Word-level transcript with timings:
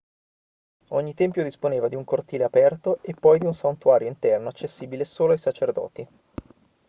ogni 0.87 1.13
tempio 1.13 1.43
disponeva 1.43 1.87
di 1.87 1.93
un 1.95 2.03
cortile 2.03 2.43
aperto 2.43 3.03
e 3.03 3.13
poi 3.13 3.37
di 3.37 3.45
un 3.45 3.53
santuario 3.53 4.07
interno 4.07 4.47
accessibile 4.49 5.05
solo 5.05 5.33
ai 5.33 5.37
sacerdoti 5.37 6.07